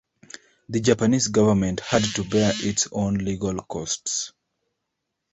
[0.67, 4.33] The Japanese government had to bear its own legal costs.